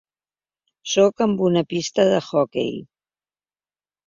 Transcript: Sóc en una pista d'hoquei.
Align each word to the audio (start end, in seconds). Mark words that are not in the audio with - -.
Sóc 0.93 1.23
en 1.25 1.35
una 1.49 1.63
pista 1.75 2.07
d'hoquei. 2.13 2.73